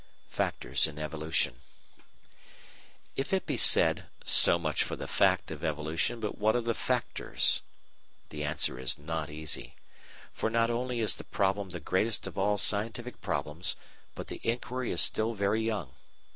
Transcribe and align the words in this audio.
§2 0.31 0.35
Factors 0.35 0.87
in 0.87 0.97
Evolution 0.97 1.61
If 3.15 3.33
it 3.33 3.45
be 3.45 3.55
said 3.55 4.05
"So 4.25 4.57
much 4.57 4.81
for 4.83 4.95
the 4.95 5.05
fact 5.07 5.51
of 5.51 5.63
evolution, 5.63 6.19
but 6.19 6.39
what 6.39 6.55
of 6.55 6.65
the 6.65 6.73
factors?" 6.73 7.61
the 8.29 8.43
answer 8.43 8.79
is 8.79 8.97
not 8.97 9.29
easy. 9.29 9.75
For 10.33 10.49
not 10.49 10.71
only 10.71 11.01
is 11.01 11.13
the 11.17 11.23
problem 11.23 11.69
the 11.69 11.79
greatest 11.79 12.25
of 12.25 12.35
all 12.35 12.57
scientific 12.57 13.21
problems, 13.21 13.75
but 14.15 14.25
the 14.25 14.41
inquiry 14.43 14.91
is 14.91 15.01
still 15.01 15.35
very 15.35 15.61
young. 15.61 15.93